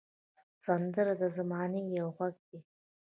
[0.65, 2.59] سندره د زمانې یو غږ دی